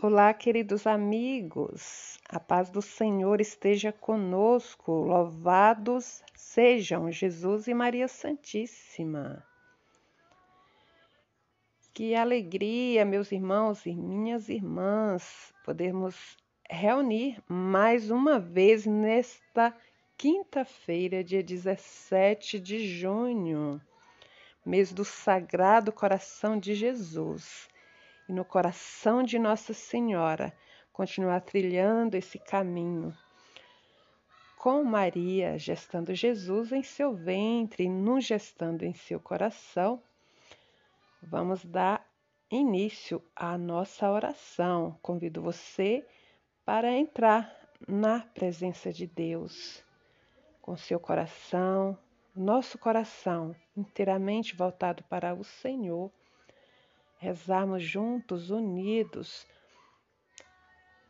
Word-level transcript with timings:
Olá, 0.00 0.32
queridos 0.32 0.86
amigos, 0.86 2.20
a 2.28 2.38
paz 2.38 2.70
do 2.70 2.80
Senhor 2.80 3.40
esteja 3.40 3.90
conosco. 3.90 4.92
Louvados 4.92 6.22
sejam 6.36 7.10
Jesus 7.10 7.66
e 7.66 7.74
Maria 7.74 8.06
Santíssima. 8.06 9.44
Que 11.92 12.14
alegria, 12.14 13.04
meus 13.04 13.32
irmãos 13.32 13.84
e 13.86 13.92
minhas 13.92 14.48
irmãs, 14.48 15.52
podermos 15.64 16.36
reunir 16.70 17.42
mais 17.48 18.08
uma 18.08 18.38
vez 18.38 18.86
nesta 18.86 19.76
quinta-feira, 20.16 21.24
dia 21.24 21.42
17 21.42 22.60
de 22.60 22.86
junho, 22.86 23.80
mês 24.64 24.92
do 24.92 25.04
Sagrado 25.04 25.90
Coração 25.90 26.56
de 26.56 26.72
Jesus 26.72 27.68
e 28.28 28.32
no 28.32 28.44
coração 28.44 29.22
de 29.22 29.38
Nossa 29.38 29.72
Senhora 29.72 30.52
continuar 30.92 31.40
trilhando 31.40 32.16
esse 32.16 32.38
caminho. 32.38 33.16
Com 34.58 34.84
Maria 34.84 35.56
gestando 35.56 36.14
Jesus 36.14 36.72
em 36.72 36.82
seu 36.82 37.14
ventre 37.14 37.84
e 37.84 37.88
nos 37.88 38.26
gestando 38.26 38.84
em 38.84 38.92
seu 38.92 39.20
coração, 39.20 40.02
vamos 41.22 41.64
dar 41.64 42.04
início 42.50 43.22
à 43.34 43.56
nossa 43.56 44.10
oração. 44.10 44.98
Convido 45.00 45.40
você 45.40 46.04
para 46.64 46.90
entrar 46.92 47.54
na 47.86 48.20
presença 48.20 48.92
de 48.92 49.06
Deus, 49.06 49.84
com 50.60 50.76
seu 50.76 50.98
coração, 50.98 51.96
nosso 52.34 52.76
coração 52.78 53.54
inteiramente 53.76 54.56
voltado 54.56 55.04
para 55.04 55.34
o 55.34 55.44
Senhor 55.44 56.10
rezarmos 57.18 57.82
juntos, 57.82 58.50
unidos, 58.50 59.46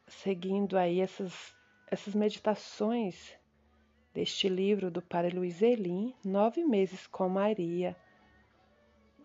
seguindo 0.07 0.77
aí 0.77 1.01
essas, 1.01 1.55
essas 1.91 2.15
meditações 2.15 3.35
deste 4.13 4.49
livro 4.49 4.91
do 4.91 5.03
Padre 5.03 5.37
Luiz 5.37 5.61
Elim, 5.61 6.15
Nove 6.25 6.65
Meses 6.65 7.07
com 7.07 7.29
Maria. 7.29 7.95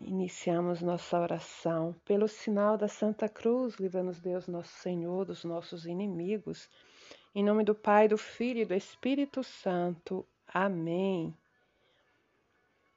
Iniciamos 0.02 0.81
nossa 0.81 1.17
oração 1.17 1.95
pelo 2.03 2.28
sinal 2.28 2.78
da 2.78 2.90
Santa 2.90 3.30
Cruz, 3.30 3.75
livra-nos 3.75 4.20
Deus 4.20 4.47
Nosso 4.47 4.73
Senhor 4.80 5.25
dos 5.25 5.45
nossos 5.45 5.86
inimigos. 5.86 6.70
Em 7.34 7.44
nome 7.44 7.64
do 7.64 7.73
Pai, 7.73 8.09
do 8.09 8.18
Filho 8.18 8.59
e 8.59 8.66
do 8.66 8.73
Espírito 8.73 9.42
Santo. 9.42 10.28
Amém 10.45 11.34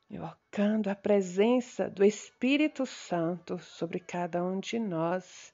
invocando 0.08 0.88
a 0.88 0.94
presença 0.94 1.90
do 1.90 2.04
Espírito 2.04 2.86
Santo 2.86 3.58
sobre 3.58 3.98
cada 3.98 4.44
um 4.44 4.60
de 4.60 4.78
nós. 4.78 5.52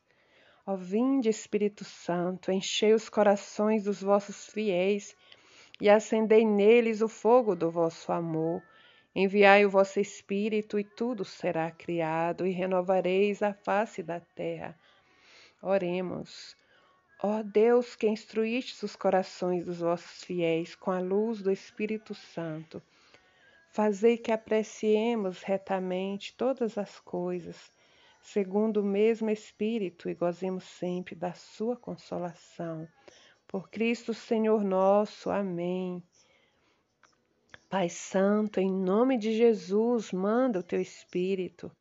Ó 0.67 0.77
vinde, 0.77 1.29
Espírito 1.29 1.85
Santo, 1.85 2.53
enchei 2.53 2.93
os 2.93 3.09
corações 3.09 3.85
dos 3.85 4.03
vossos 4.03 4.47
fiéis 4.47 5.17
e 5.81 5.89
acendei 5.89 6.47
neles 6.47 7.01
o 7.01 7.09
fogo 7.09 7.57
do 7.57 7.71
vosso 7.71 8.13
amor. 8.13 8.63
Enviai 9.15 9.65
o 9.65 9.71
vosso 9.71 9.99
Espírito 9.99 10.79
e 10.79 10.85
tudo 10.85 11.25
será 11.25 11.71
criado 11.71 12.47
e 12.47 12.51
renovareis 12.51 13.43
a 13.43 13.53
face 13.53 14.03
da 14.03 14.21
terra. 14.21 14.79
Oremos. 15.61 16.57
Ó 17.23 17.43
Deus, 17.43 17.95
que 17.95 18.09
instruíste 18.09 18.85
os 18.85 18.97
corações 18.97 19.65
dos 19.65 19.81
vossos 19.81 20.25
fiéis 20.25 20.75
com 20.75 20.91
a 20.91 20.99
luz 20.99 21.41
do 21.41 21.51
Espírito 21.51 22.15
Santo, 22.15 22.83
Fazei 23.75 24.19
que 24.19 24.31
apreciemos 24.31 25.43
retamente 25.43 26.37
todas 26.37 26.77
as 26.77 27.01
coisas, 27.01 27.73
segundo 28.21 28.83
o 28.83 28.85
mesmo 28.85 29.31
Espírito, 29.31 30.11
e 30.11 30.15
gozemos 30.15 30.65
sempre 30.65 31.15
da 31.15 31.33
Sua 31.33 31.75
consolação. 31.75 32.87
Por 33.49 33.71
Cristo 33.71 34.13
Senhor 34.13 34.63
nosso. 34.63 35.31
Amém. 35.31 36.03
Pai 37.71 37.89
Santo, 37.89 38.61
em 38.61 38.71
nome 38.71 39.17
de 39.17 39.33
Jesus, 39.35 40.13
manda 40.13 40.59
o 40.59 40.63
teu 40.63 40.79
Espírito 40.79 41.75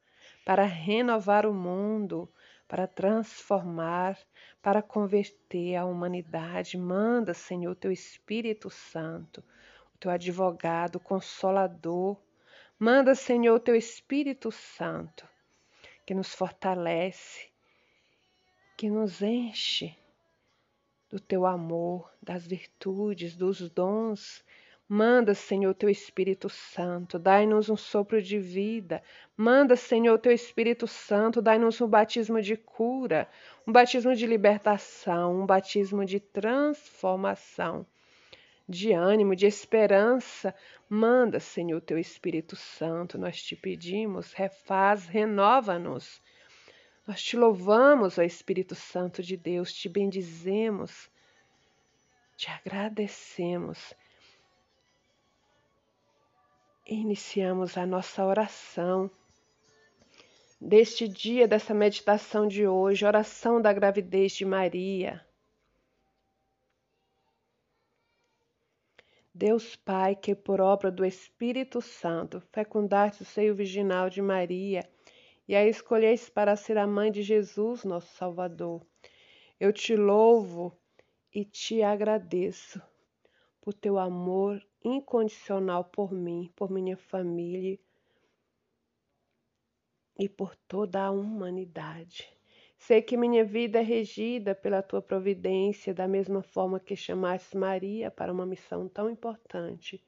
para 0.46 0.64
renovar 0.64 1.46
o 1.46 1.54
mundo, 1.54 2.34
para 2.70 2.88
transformar, 2.88 4.18
para 4.62 4.82
converter 4.82 5.76
a 5.76 5.84
humanidade. 5.84 6.78
Manda, 6.78 7.34
Senhor, 7.34 7.76
teu 7.76 7.92
Espírito 7.92 8.70
Santo 8.70 9.44
teu 10.02 10.10
advogado, 10.10 11.00
consolador. 11.00 12.18
Manda, 12.78 13.14
Senhor, 13.14 13.60
teu 13.60 13.76
Espírito 13.76 14.52
Santo, 14.52 15.28
que 16.08 16.16
nos 16.16 16.34
fortalece, 16.34 17.48
que 18.76 18.90
nos 18.90 19.22
enche 19.22 19.96
do 21.08 21.20
teu 21.20 21.46
amor, 21.46 22.12
das 22.20 22.48
virtudes, 22.48 23.36
dos 23.36 23.70
dons. 23.70 24.44
Manda, 24.90 25.36
Senhor, 25.36 25.76
teu 25.76 25.88
Espírito 25.88 26.50
Santo, 26.50 27.20
dai-nos 27.20 27.70
um 27.70 27.78
sopro 27.78 28.20
de 28.20 28.40
vida. 28.40 29.04
Manda, 29.38 29.76
Senhor, 29.76 30.18
teu 30.18 30.32
Espírito 30.32 30.88
Santo, 30.88 31.44
dai-nos 31.44 31.80
um 31.80 31.88
batismo 31.88 32.42
de 32.42 32.58
cura, 32.58 33.30
um 33.68 33.72
batismo 33.72 34.16
de 34.16 34.26
libertação, 34.26 35.44
um 35.44 35.46
batismo 35.46 36.04
de 36.04 36.20
transformação 36.20 37.86
de 38.72 38.94
ânimo, 38.94 39.36
de 39.36 39.46
esperança. 39.46 40.56
Manda, 40.90 41.40
Senhor, 41.40 41.80
teu 41.82 42.00
Espírito 42.00 42.56
Santo, 42.56 43.18
nós 43.18 43.42
te 43.42 43.56
pedimos, 43.56 44.34
refaz, 44.34 45.06
renova-nos. 45.06 46.22
Nós 47.06 47.22
te 47.22 47.36
louvamos, 47.36 48.18
ó 48.18 48.22
Espírito 48.22 48.74
Santo 48.74 49.22
de 49.22 49.36
Deus, 49.36 49.74
te 49.74 49.90
bendizemos, 49.90 51.09
te 52.38 52.50
agradecemos. 52.50 53.94
Iniciamos 56.86 57.78
a 57.78 57.86
nossa 57.86 58.26
oração 58.26 59.09
deste 60.59 61.08
dia, 61.08 61.48
dessa 61.48 61.74
meditação 61.74 62.48
de 62.48 62.68
hoje, 62.68 63.06
oração 63.06 63.62
da 63.62 63.74
gravidez 63.74 64.34
de 64.34 64.46
Maria. 64.46 65.26
Deus 69.41 69.75
Pai, 69.75 70.16
que 70.16 70.35
por 70.35 70.62
obra 70.62 70.91
do 70.91 71.03
Espírito 71.03 71.81
Santo 71.81 72.40
fecundaste 72.52 73.24
o 73.24 73.25
seio 73.25 73.56
virginal 73.56 74.07
de 74.07 74.22
Maria 74.22 74.88
e 75.47 75.56
a 75.56 75.66
escolheste 75.66 76.29
para 76.29 76.56
ser 76.56 76.78
a 76.78 76.85
mãe 76.85 77.12
de 77.12 77.24
Jesus, 77.24 77.84
nosso 77.84 78.16
Salvador. 78.16 78.85
Eu 79.59 79.74
te 79.74 79.96
louvo 79.96 80.78
e 81.34 81.44
te 81.44 81.81
agradeço 81.81 82.79
por 83.59 83.74
teu 83.74 83.97
amor 83.97 84.63
incondicional 84.84 85.85
por 85.85 86.12
mim, 86.13 86.53
por 86.56 86.69
minha 86.69 86.96
família 86.96 87.79
e 90.19 90.29
por 90.29 90.56
toda 90.68 91.02
a 91.02 91.09
humanidade. 91.09 92.31
Sei 92.81 93.00
que 93.00 93.16
minha 93.16 93.46
vida 93.46 93.78
é 93.78 93.84
regida 93.84 94.56
pela 94.56 94.81
tua 94.81 95.03
providência, 95.03 95.94
da 95.94 96.08
mesma 96.08 96.42
forma 96.42 96.80
que 96.80 96.96
chamaste 96.96 97.56
Maria 97.56 98.09
para 98.09 98.34
uma 98.34 98.44
missão 98.44 98.88
tão 98.90 99.08
importante. 99.08 100.03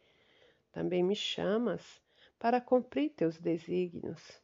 Também 0.72 1.03
me 1.03 1.16
chamas 1.16 2.01
para 2.39 2.59
cumprir 2.59 3.12
teus 3.12 3.38
desígnios. 3.38 4.41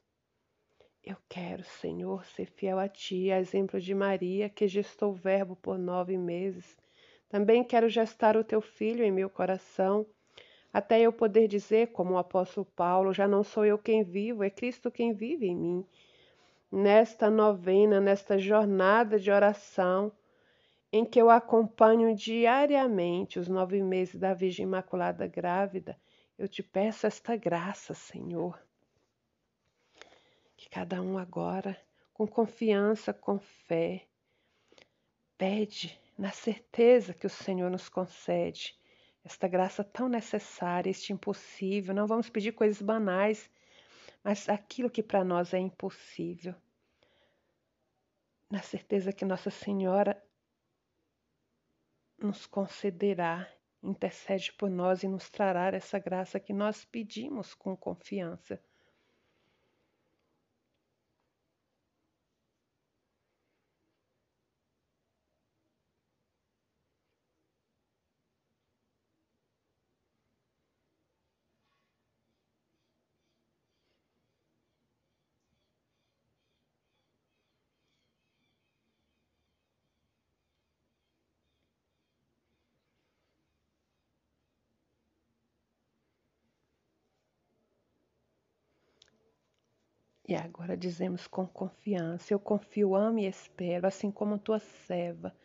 Eu 1.04 1.18
quero, 1.28 1.64
Senhor, 1.64 2.24
ser 2.24 2.46
fiel 2.46 2.78
a 2.78 2.88
Ti, 2.88 3.32
a 3.32 3.40
exemplo 3.40 3.82
de 3.82 3.96
Maria, 3.96 4.48
que 4.48 4.68
gestou 4.68 5.14
o 5.14 5.16
Verbo 5.16 5.56
por 5.56 5.80
nove 5.80 6.16
meses. 6.16 6.78
Também 7.28 7.64
quero 7.64 7.90
gestar 7.90 8.38
o 8.38 8.44
Teu 8.44 8.62
Filho 8.62 9.04
em 9.04 9.12
meu 9.12 9.32
coração, 9.32 10.06
até 10.72 11.02
eu 11.02 11.12
poder 11.12 11.48
dizer, 11.48 11.88
como 11.88 12.14
o 12.14 12.20
apóstolo 12.20 12.68
Paulo: 12.76 13.12
já 13.12 13.28
não 13.28 13.44
sou 13.44 13.66
eu 13.66 13.80
quem 13.80 14.04
vivo, 14.04 14.44
é 14.44 14.52
Cristo 14.52 14.92
quem 14.92 15.14
vive 15.14 15.48
em 15.48 15.56
mim 15.56 15.86
nesta 16.72 17.30
novena, 17.30 18.00
nesta 18.00 18.38
jornada 18.38 19.20
de 19.20 19.32
oração, 19.32 20.12
em 20.92 21.06
que 21.06 21.22
eu 21.22 21.30
acompanho 21.30 22.16
diariamente 22.16 23.40
os 23.40 23.48
nove 23.48 23.82
meses 23.82 24.16
da 24.16 24.34
Virgem 24.34 24.64
Imaculada 24.64 25.28
Grávida, 25.28 26.00
eu 26.38 26.48
te 26.48 26.64
peço 26.64 27.06
esta 27.06 27.36
graça, 27.36 27.94
Senhor. 27.94 28.60
Que 30.56 30.70
cada 30.70 31.02
um 31.02 31.18
agora, 31.18 31.78
com 32.14 32.28
confiança, 32.28 33.14
com 33.14 33.40
fé, 33.40 34.06
pede 35.38 36.00
na 36.18 36.32
certeza 36.32 37.14
que 37.14 37.28
o 37.28 37.30
Senhor 37.30 37.70
nos 37.70 37.88
concede 37.88 38.78
esta 39.24 39.48
graça 39.48 39.84
tão 39.84 40.10
necessária, 40.10 40.90
este 40.90 41.14
impossível. 41.14 41.94
Não 41.94 42.08
vamos 42.08 42.30
pedir 42.30 42.54
coisas 42.54 42.82
banais, 42.82 43.50
mas 44.24 44.50
aquilo 44.50 44.90
que 44.90 45.04
para 45.04 45.24
nós 45.24 45.54
é 45.54 45.60
impossível. 45.60 46.56
Na 48.50 48.62
certeza 48.62 49.14
que 49.14 49.26
Nossa 49.26 49.50
Senhora 49.50 50.22
nos 52.18 52.46
concederá, 52.46 53.50
intercede 53.82 54.52
por 54.54 54.70
nós 54.70 55.04
e 55.04 55.08
nos 55.08 55.30
trará 55.30 55.68
essa 55.76 55.98
graça 56.00 56.40
que 56.40 56.52
nós 56.52 56.84
pedimos 56.84 57.54
com 57.54 57.78
confiança. 57.78 58.62
E 90.30 90.36
agora 90.36 90.78
dizemos 90.78 91.26
com 91.26 91.48
confiança: 91.48 92.32
Eu 92.32 92.40
confio, 92.40 92.94
amo 92.96 93.18
e 93.18 93.26
espero, 93.26 93.88
assim 93.88 94.12
como 94.12 94.38
tua 94.38 94.60
serva, 94.60 95.36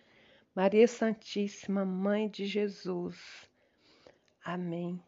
Maria 0.55 0.87
Santíssima, 0.87 1.87
Mãe 1.87 2.29
de 2.29 2.45
Jesus. 2.45 3.49
Amém. 4.45 5.03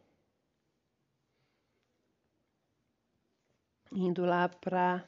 Indo 3.91 4.25
lá 4.25 4.49
para 4.49 5.07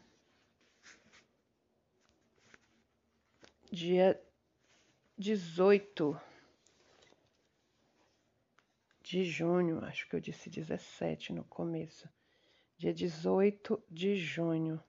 dia 3.72 4.22
18 5.18 6.16
de 9.02 9.24
junho, 9.24 9.84
acho 9.84 10.08
que 10.08 10.16
eu 10.16 10.20
disse 10.20 10.48
17 10.48 11.34
no 11.34 11.44
começo, 11.44 12.08
dia 12.80 12.94
18 12.94 13.84
de 13.92 14.16
junho. 14.16 14.82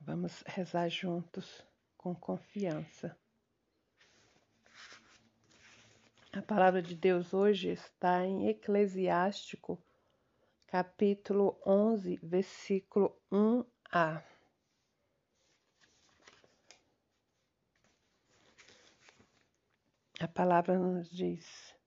Vamos 0.00 0.42
rezar 0.46 0.88
juntos 0.88 1.62
com 1.98 2.14
confiança. 2.14 3.14
A 6.32 6.40
palavra 6.40 6.80
de 6.80 6.94
Deus 6.94 7.34
hoje 7.34 7.68
está 7.68 8.24
em 8.24 8.48
Eclesiástico, 8.48 9.78
capítulo 10.66 11.60
11, 11.66 12.18
versículo 12.22 13.14
1a. 13.30 14.24
A 20.20 20.28
palavra 20.28 20.78
nos 20.78 21.10
diz: 21.10 21.77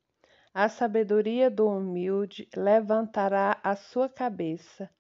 A 0.54 0.68
sabedoria 0.68 1.50
do 1.50 1.66
humilde 1.66 2.46
levantará 2.54 3.58
a 3.64 3.74
sua 3.74 4.10
cabeça 4.10 4.94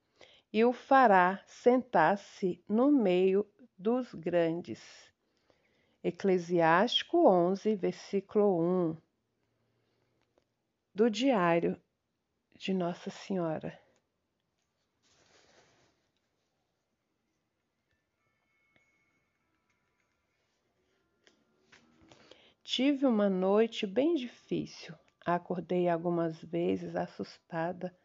e 0.51 0.63
o 0.63 0.71
fará 0.71 1.43
sentar-se 1.45 2.63
no 2.69 2.89
meio 2.89 3.45
dos 3.77 4.13
grandes. 4.13 4.81
Eclesiástico 6.01 7.27
11, 7.27 7.75
versículo 7.75 8.61
1 8.61 8.97
do 10.95 11.09
Diário 11.09 11.77
de 12.55 12.73
Nossa 12.73 13.09
Senhora. 13.09 13.77
Tive 22.63 23.05
uma 23.05 23.29
noite 23.29 23.85
bem 23.85 24.15
difícil. 24.15 24.95
Acordei 25.25 25.87
algumas 25.87 26.41
vezes 26.43 26.95
assustada. 26.95 27.95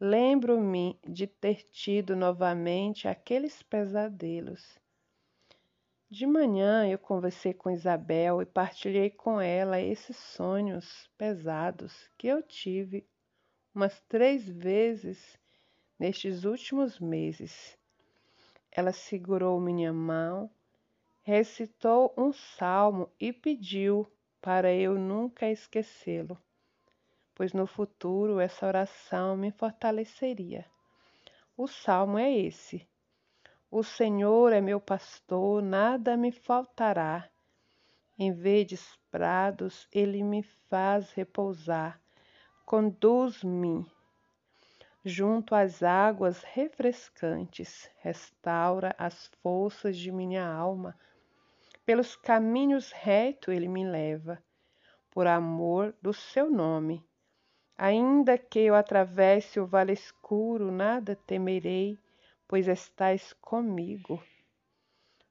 Lembro-me 0.00 0.98
de 1.06 1.26
ter 1.26 1.62
tido 1.70 2.14
novamente 2.14 3.08
aqueles 3.08 3.62
pesadelos. 3.62 4.78
De 6.10 6.26
manhã 6.26 6.86
eu 6.86 6.98
conversei 6.98 7.52
com 7.52 7.70
Isabel 7.70 8.40
e 8.40 8.46
partilhei 8.46 9.10
com 9.10 9.40
ela 9.40 9.80
esses 9.80 10.16
sonhos 10.16 11.10
pesados 11.18 12.08
que 12.16 12.28
eu 12.28 12.42
tive 12.42 13.06
umas 13.74 14.00
três 14.08 14.48
vezes 14.48 15.38
nestes 15.98 16.44
últimos 16.44 17.00
meses. 17.00 17.76
Ela 18.70 18.92
segurou 18.92 19.60
minha 19.60 19.92
mão 19.92 20.50
recitou 21.24 22.12
um 22.18 22.32
salmo 22.34 23.10
e 23.18 23.32
pediu 23.32 24.06
para 24.44 24.70
eu 24.70 24.98
nunca 24.98 25.48
esquecê-lo, 25.48 26.38
pois 27.34 27.54
no 27.54 27.66
futuro 27.66 28.38
essa 28.38 28.66
oração 28.66 29.38
me 29.38 29.50
fortaleceria. 29.50 30.66
O 31.56 31.66
salmo 31.66 32.18
é 32.18 32.30
esse: 32.30 32.86
O 33.70 33.82
Senhor 33.82 34.52
é 34.52 34.60
meu 34.60 34.78
pastor, 34.78 35.62
nada 35.62 36.14
me 36.14 36.30
faltará. 36.30 37.26
Em 38.18 38.34
verdes 38.34 38.98
prados 39.10 39.88
ele 39.90 40.22
me 40.22 40.42
faz 40.68 41.10
repousar, 41.12 41.98
conduz-me 42.66 43.86
junto 45.02 45.54
às 45.54 45.82
águas 45.82 46.42
refrescantes, 46.42 47.90
restaura 47.96 48.94
as 48.98 49.30
forças 49.42 49.96
de 49.96 50.12
minha 50.12 50.46
alma 50.46 50.94
pelos 51.84 52.16
caminhos 52.16 52.90
retos 52.92 53.54
ele 53.54 53.68
me 53.68 53.84
leva, 53.84 54.42
por 55.10 55.26
amor 55.26 55.94
do 56.00 56.12
seu 56.12 56.50
nome. 56.50 57.04
Ainda 57.76 58.38
que 58.38 58.60
eu 58.60 58.74
atravesse 58.74 59.60
o 59.60 59.66
vale 59.66 59.92
escuro, 59.92 60.70
nada 60.70 61.14
temerei, 61.26 61.98
pois 62.48 62.68
estais 62.68 63.32
comigo. 63.34 64.22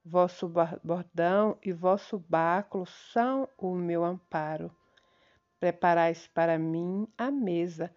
Vosso 0.05 0.51
bordão 0.83 1.57
e 1.63 1.71
vosso 1.71 2.19
báculo 2.19 2.85
são 2.85 3.47
o 3.57 3.73
meu 3.73 4.03
amparo. 4.03 4.69
Preparais 5.59 6.27
para 6.27 6.59
mim 6.59 7.07
a 7.17 7.31
mesa, 7.31 7.95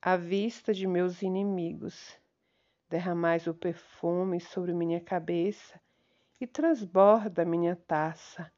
à 0.00 0.16
vista 0.16 0.72
de 0.72 0.86
meus 0.86 1.20
inimigos. 1.20 2.18
Derramais 2.88 3.46
o 3.46 3.52
perfume 3.52 4.40
sobre 4.40 4.72
minha 4.72 5.00
cabeça 5.00 5.78
e 6.44 6.46
transborda 6.46 7.44
minha 7.44 7.74
taça. 7.74 8.52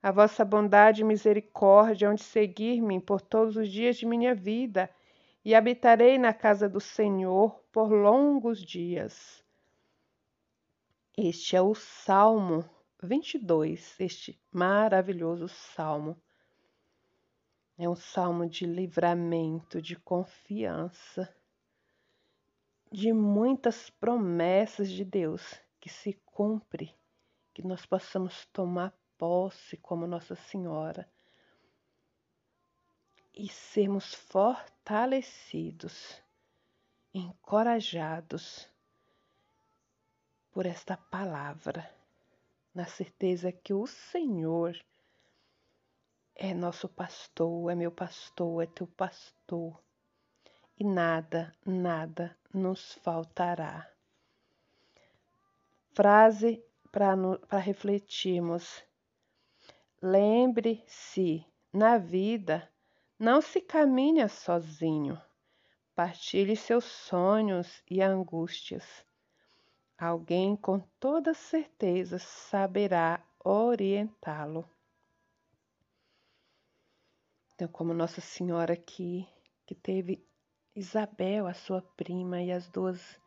A 0.00 0.12
vossa 0.12 0.44
bondade 0.44 1.02
e 1.02 1.04
misericórdia 1.04 2.08
hão 2.08 2.14
de 2.14 2.22
seguir-me 2.22 3.00
por 3.00 3.20
todos 3.20 3.56
os 3.56 3.68
dias 3.68 3.96
de 3.96 4.06
minha 4.06 4.34
vida, 4.34 4.88
e 5.44 5.54
habitarei 5.54 6.18
na 6.18 6.32
casa 6.32 6.68
do 6.68 6.80
Senhor 6.80 7.60
por 7.72 7.92
longos 7.92 8.62
dias. 8.62 9.44
Este 11.16 11.56
é 11.56 11.62
o 11.62 11.74
Salmo 11.74 12.68
22, 13.02 14.00
este 14.00 14.40
maravilhoso 14.52 15.48
salmo. 15.48 16.16
É 17.78 17.88
um 17.88 17.96
salmo 17.96 18.48
de 18.48 18.66
livramento, 18.66 19.82
de 19.82 19.96
confiança, 19.96 21.32
de 22.90 23.12
muitas 23.12 23.90
promessas 23.90 24.90
de 24.90 25.04
Deus 25.04 25.60
que 25.80 25.88
se 25.88 26.12
cumpre 26.24 26.94
que 27.56 27.66
nós 27.66 27.86
possamos 27.86 28.44
tomar 28.52 28.92
posse 29.16 29.78
como 29.78 30.06
Nossa 30.06 30.34
Senhora 30.34 31.10
e 33.32 33.48
sermos 33.48 34.12
fortalecidos, 34.12 36.22
encorajados 37.14 38.68
por 40.50 40.66
esta 40.66 40.98
palavra, 40.98 41.90
na 42.74 42.84
certeza 42.84 43.50
que 43.50 43.72
o 43.72 43.86
Senhor 43.86 44.78
é 46.34 46.52
nosso 46.52 46.90
pastor, 46.90 47.72
é 47.72 47.74
meu 47.74 47.90
pastor, 47.90 48.64
é 48.64 48.66
teu 48.66 48.86
pastor, 48.86 49.82
e 50.78 50.84
nada, 50.84 51.54
nada 51.64 52.36
nos 52.52 52.92
faltará. 52.96 53.90
Frase 55.94 56.65
para 56.96 57.58
refletirmos. 57.58 58.82
Lembre-se, 60.00 61.44
na 61.70 61.98
vida 61.98 62.72
não 63.18 63.42
se 63.42 63.60
caminha 63.60 64.28
sozinho. 64.28 65.20
Partilhe 65.94 66.56
seus 66.56 66.86
sonhos 66.86 67.82
e 67.90 68.00
angústias. 68.00 69.04
Alguém 69.98 70.56
com 70.56 70.80
toda 70.98 71.34
certeza 71.34 72.18
saberá 72.18 73.22
orientá-lo. 73.44 74.66
Então, 77.54 77.68
como 77.68 77.92
Nossa 77.92 78.22
Senhora 78.22 78.72
aqui, 78.72 79.28
que 79.66 79.74
teve 79.74 80.26
Isabel, 80.74 81.46
a 81.46 81.52
sua 81.52 81.82
prima, 81.82 82.40
e 82.40 82.50
as 82.50 82.70
duas 82.70 83.20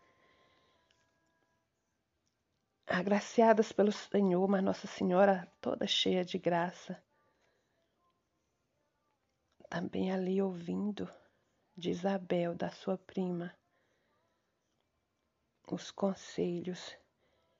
agraciadas 2.89 3.71
pelo 3.71 3.91
Senhor, 3.91 4.47
mas 4.47 4.63
Nossa 4.63 4.87
Senhora 4.87 5.51
toda 5.61 5.85
cheia 5.85 6.25
de 6.25 6.37
graça. 6.37 7.01
Também 9.69 10.11
ali 10.11 10.41
ouvindo 10.41 11.07
de 11.77 11.91
Isabel, 11.91 12.55
da 12.55 12.69
sua 12.69 12.97
prima, 12.97 13.55
os 15.71 15.91
conselhos 15.91 16.97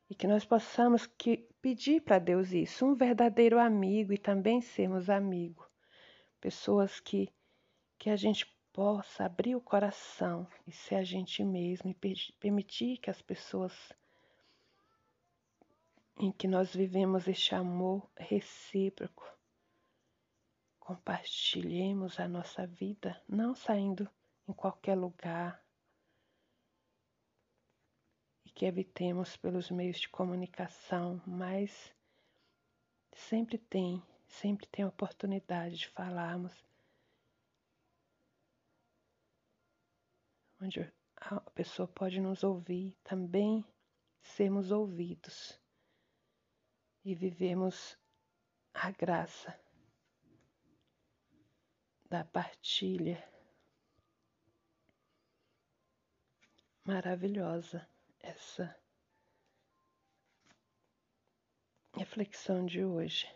e 0.10 0.16
que 0.16 0.28
nós 0.28 0.44
possamos 0.44 1.06
que 1.06 1.48
pedir 1.62 2.02
para 2.02 2.18
Deus 2.18 2.52
isso, 2.52 2.84
um 2.86 2.96
verdadeiro 2.96 3.60
amigo 3.60 4.12
e 4.12 4.18
também 4.18 4.60
sermos 4.60 5.10
amigos, 5.10 5.68
pessoas 6.42 7.00
que 7.00 7.32
que 8.00 8.10
a 8.10 8.16
gente 8.16 8.46
possa 8.72 9.26
abrir 9.26 9.58
o 9.58 9.62
coração 9.62 10.48
e 10.66 10.72
ser 10.72 10.96
a 10.96 11.04
gente 11.04 11.44
mesmo 11.44 11.90
e 11.92 12.16
permitir 12.40 12.98
que 12.98 13.10
as 13.10 13.22
pessoas 13.22 13.74
em 16.20 16.34
que 16.34 16.50
nós 16.50 16.76
vivemos 16.76 17.30
este 17.30 17.56
amor 17.56 18.12
recíproco. 18.18 19.26
Compartilhemos 20.78 22.20
a 22.20 22.28
nossa 22.28 22.68
vida, 22.68 23.24
não 23.28 23.56
saindo 23.56 24.10
em 24.48 24.54
qualquer 24.54 24.96
lugar. 24.96 25.64
que 28.56 28.66
evitemos 28.66 29.38
pelos 29.38 29.72
meios 29.72 30.02
de 30.02 30.10
comunicação, 30.10 31.22
mas 31.26 31.96
sempre 33.14 33.58
tem, 33.58 34.04
sempre 34.28 34.68
tem 34.68 34.84
oportunidade 34.84 35.78
de 35.78 35.88
falarmos 35.88 36.52
onde 40.62 40.92
a 41.16 41.40
pessoa 41.52 41.88
pode 41.88 42.20
nos 42.20 42.44
ouvir, 42.44 42.98
também 43.02 43.64
sermos 44.22 44.72
ouvidos 44.72 45.58
e 47.04 47.16
vivemos 47.16 47.98
a 48.74 48.92
graça 48.92 49.58
da 52.10 52.24
partilha 52.24 53.24
maravilhosa 56.84 57.88
essa 58.20 58.76
reflexão 61.96 62.66
de 62.66 62.84
hoje. 62.84 63.28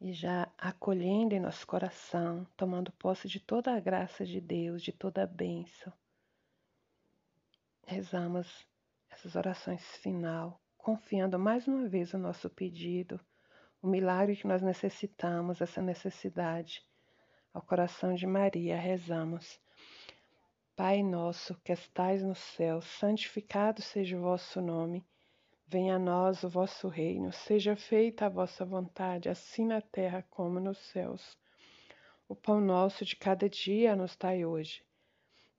E 0.00 0.12
já 0.12 0.52
acolhendo 0.58 1.34
em 1.34 1.40
nosso 1.40 1.66
coração, 1.66 2.44
tomando 2.56 2.92
posse 2.92 3.26
de 3.26 3.40
toda 3.40 3.74
a 3.74 3.80
graça 3.80 4.24
de 4.24 4.40
Deus, 4.40 4.82
de 4.82 4.92
toda 4.92 5.22
a 5.22 5.26
bênção, 5.26 5.92
rezamos 7.86 8.68
essas 9.08 9.34
orações 9.34 9.82
final, 9.96 10.60
confiando 10.86 11.36
mais 11.36 11.66
uma 11.66 11.88
vez 11.88 12.14
o 12.14 12.18
nosso 12.18 12.48
pedido, 12.48 13.18
o 13.82 13.88
milagre 13.88 14.36
que 14.36 14.46
nós 14.46 14.62
necessitamos, 14.62 15.60
essa 15.60 15.82
necessidade. 15.82 16.80
Ao 17.52 17.60
coração 17.60 18.14
de 18.14 18.24
Maria, 18.24 18.78
rezamos. 18.78 19.60
Pai 20.76 21.02
nosso 21.02 21.56
que 21.64 21.72
estais 21.72 22.22
no 22.22 22.36
céu, 22.36 22.80
santificado 22.80 23.82
seja 23.82 24.16
o 24.16 24.20
vosso 24.20 24.60
nome. 24.60 25.04
Venha 25.66 25.96
a 25.96 25.98
nós 25.98 26.44
o 26.44 26.48
vosso 26.48 26.86
reino, 26.86 27.32
seja 27.32 27.74
feita 27.74 28.26
a 28.26 28.28
vossa 28.28 28.64
vontade, 28.64 29.28
assim 29.28 29.66
na 29.66 29.80
terra 29.80 30.24
como 30.30 30.60
nos 30.60 30.78
céus. 30.92 31.36
O 32.28 32.36
pão 32.36 32.60
nosso 32.60 33.04
de 33.04 33.16
cada 33.16 33.48
dia 33.48 33.96
nos 33.96 34.14
dai 34.14 34.44
hoje. 34.44 34.85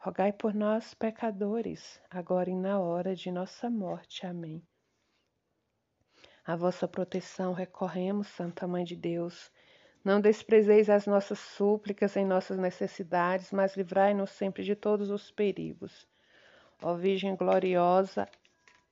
rogai 0.00 0.32
por 0.32 0.52
nós, 0.52 0.92
pecadores, 0.94 2.00
agora 2.10 2.50
e 2.50 2.56
na 2.56 2.80
hora 2.80 3.14
de 3.14 3.30
nossa 3.30 3.70
morte. 3.70 4.26
Amém. 4.26 4.60
A 6.44 6.56
vossa 6.56 6.88
proteção 6.88 7.52
recorremos, 7.52 8.26
Santa 8.26 8.66
Mãe 8.66 8.84
de 8.84 8.96
Deus. 8.96 9.52
Não 10.04 10.20
desprezeis 10.20 10.90
as 10.90 11.06
nossas 11.06 11.38
súplicas 11.38 12.16
em 12.16 12.24
nossas 12.24 12.58
necessidades, 12.58 13.52
mas 13.52 13.76
livrai-nos 13.76 14.30
sempre 14.30 14.64
de 14.64 14.74
todos 14.74 15.10
os 15.10 15.30
perigos 15.30 16.10
ó 16.82 16.94
Virgem 16.94 17.36
gloriosa 17.36 18.28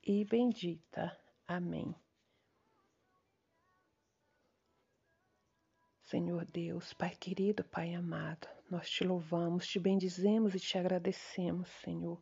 e 0.07 0.25
bendita. 0.25 1.17
Amém. 1.47 1.95
Senhor 6.11 6.47
Deus, 6.47 6.95
Pai 6.95 7.15
querido, 7.15 7.63
Pai 7.63 7.95
amado, 7.95 8.49
nós 8.71 8.89
te 8.89 9.05
louvamos, 9.05 9.67
te 9.67 9.79
bendizemos 9.79 10.55
e 10.55 10.59
te 10.59 10.79
agradecemos, 10.79 11.69
Senhor. 11.85 12.19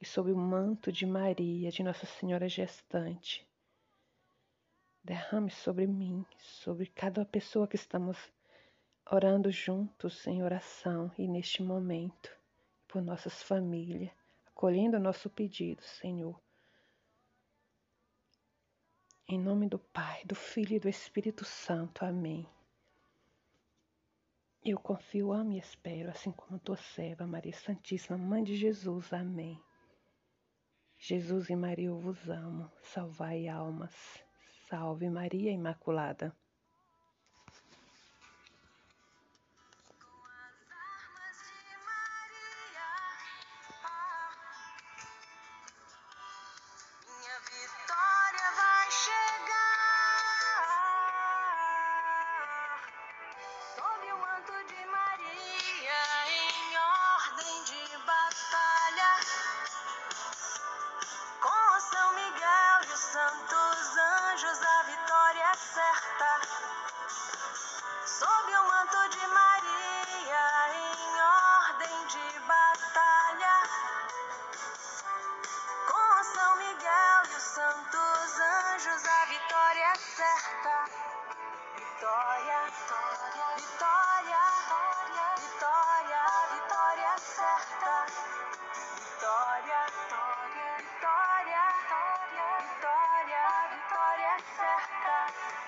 E 0.00 0.06
sob 0.06 0.32
o 0.32 0.36
manto 0.38 0.90
de 0.90 1.04
Maria, 1.04 1.70
de 1.70 1.82
Nossa 1.82 2.06
Senhora 2.06 2.48
gestante, 2.48 3.46
derrame 5.04 5.50
sobre 5.50 5.86
mim, 5.86 6.24
sobre 6.38 6.86
cada 6.86 7.22
pessoa 7.22 7.68
que 7.68 7.76
estamos 7.76 8.16
orando 9.10 9.50
juntos 9.50 10.26
em 10.26 10.42
oração 10.42 11.12
e 11.18 11.28
neste 11.28 11.62
momento, 11.62 12.34
por 12.88 13.02
nossas 13.02 13.42
famílias, 13.42 14.10
acolhendo 14.46 14.96
o 14.96 15.00
nosso 15.00 15.28
pedido, 15.28 15.82
Senhor. 15.82 16.40
Em 19.28 19.38
nome 19.38 19.68
do 19.68 19.78
Pai, 19.78 20.24
do 20.24 20.34
Filho 20.34 20.76
e 20.76 20.80
do 20.80 20.88
Espírito 20.88 21.44
Santo. 21.44 22.06
Amém. 22.06 22.48
Eu 24.62 24.78
confio, 24.78 25.32
amo 25.32 25.52
e 25.52 25.58
espero, 25.58 26.10
assim 26.10 26.30
como 26.32 26.58
tua 26.58 26.76
serva, 26.76 27.26
Maria 27.26 27.54
Santíssima, 27.54 28.18
Mãe 28.18 28.44
de 28.44 28.54
Jesus. 28.54 29.10
Amém. 29.10 29.58
Jesus 30.98 31.48
e 31.48 31.56
Maria, 31.56 31.86
eu 31.86 31.98
vos 31.98 32.28
amo. 32.28 32.70
Salvai 32.82 33.48
almas. 33.48 34.22
Salve 34.68 35.08
Maria 35.08 35.50
Imaculada. 35.50 36.36